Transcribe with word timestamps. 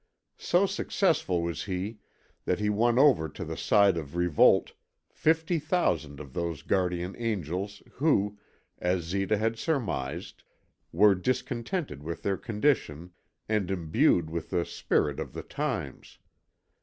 So 0.39 0.65
successful 0.65 1.43
was 1.43 1.65
he 1.65 1.99
that 2.45 2.57
he 2.59 2.71
won 2.71 2.97
over 2.97 3.29
to 3.29 3.45
the 3.45 3.55
side 3.55 3.97
of 3.97 4.15
revolt 4.15 4.73
fifty 5.11 5.59
thousand 5.59 6.19
of 6.19 6.33
those 6.33 6.63
guardian 6.63 7.15
angels 7.19 7.83
who, 7.97 8.39
as 8.79 9.03
Zita 9.03 9.37
had 9.37 9.59
surmised, 9.59 10.41
were 10.91 11.13
discontented 11.13 12.01
with 12.01 12.23
their 12.23 12.37
condition 12.37 13.11
and 13.47 13.69
imbued 13.69 14.31
with 14.31 14.49
the 14.49 14.65
spirit 14.65 15.19
of 15.19 15.33
the 15.33 15.43
times. 15.43 16.17